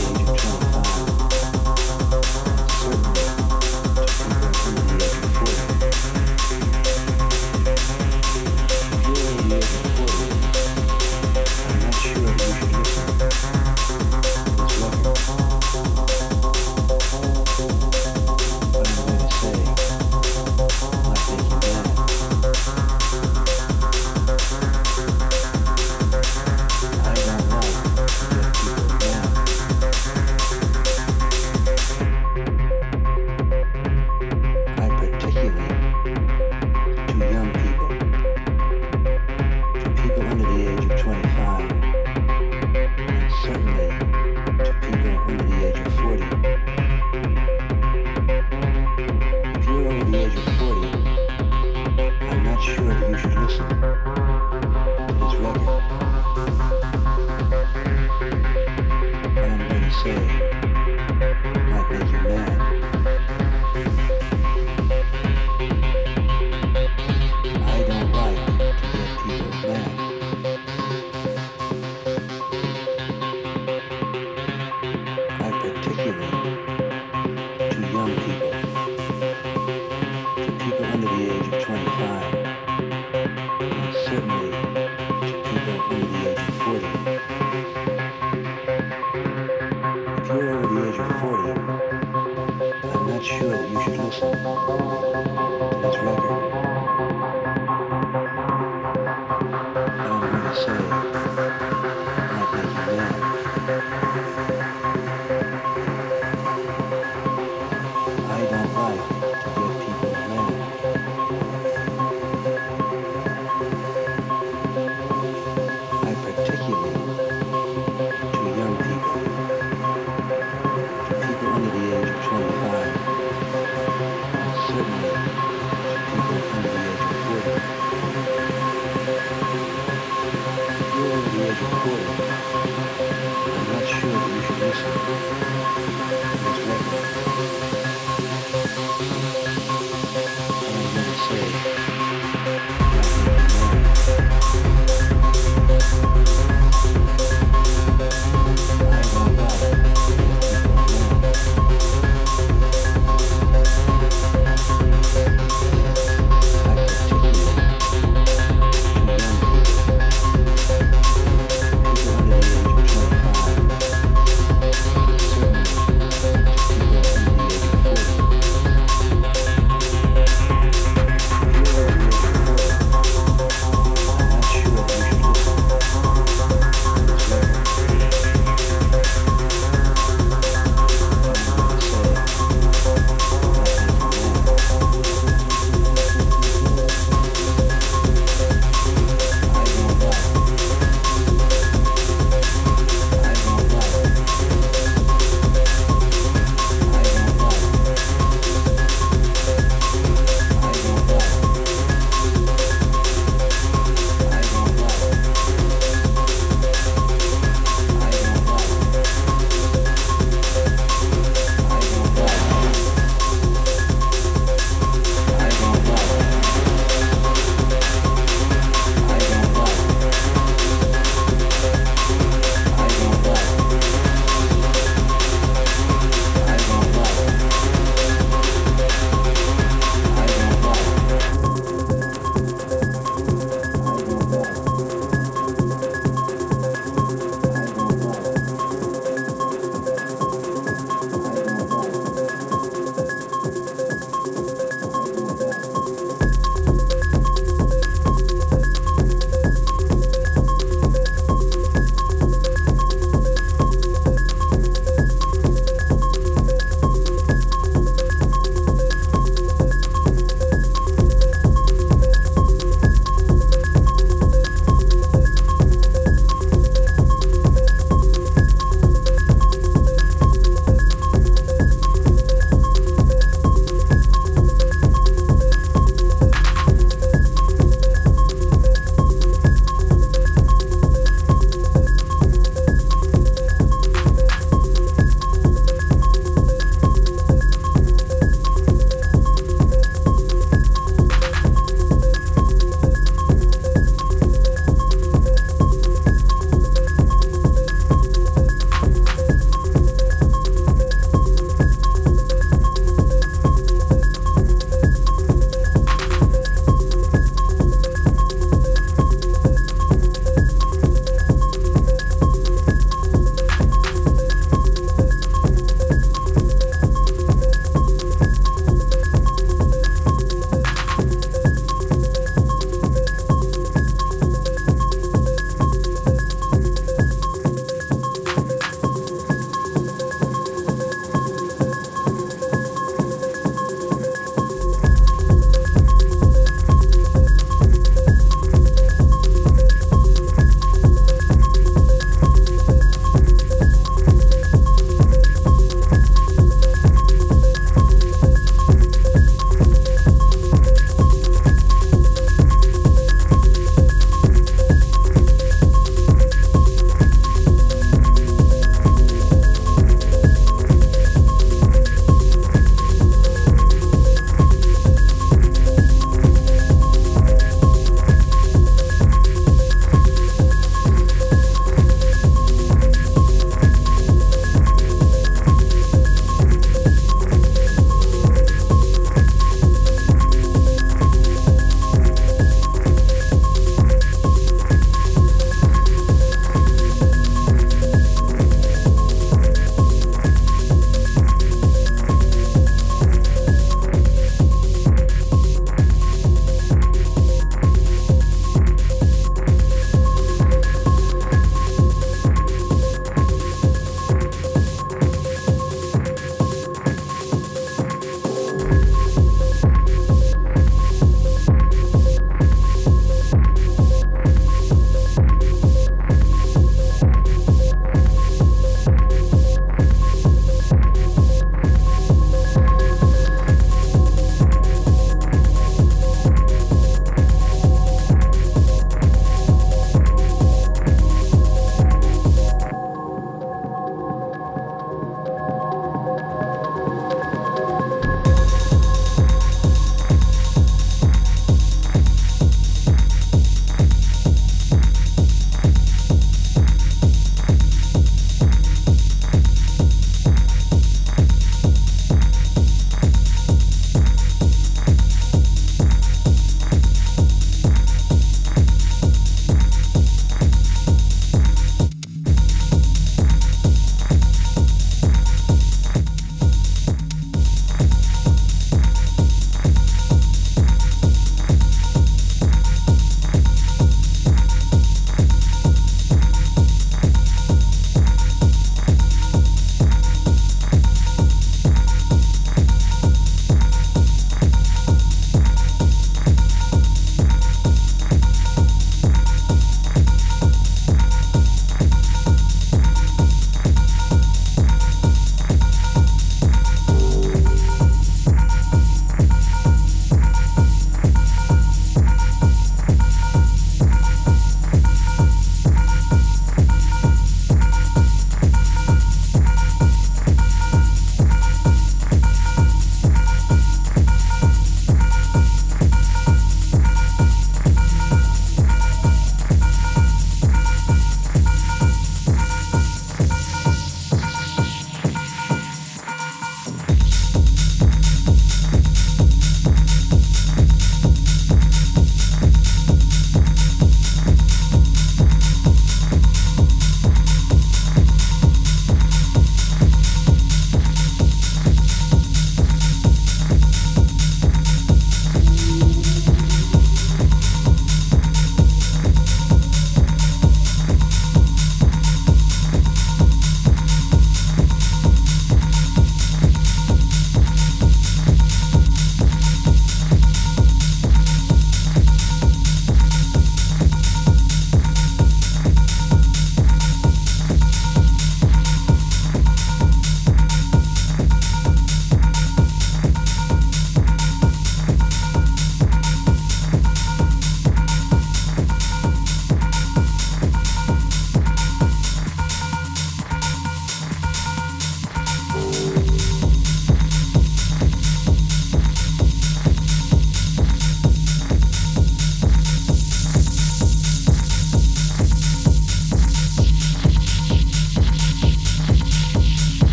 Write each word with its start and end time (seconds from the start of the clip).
Trump. 0.00 0.69